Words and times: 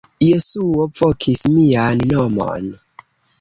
Jesuo 0.27 0.87
vokis 0.99 1.43
mian 1.59 2.03
nomon. 2.15 2.73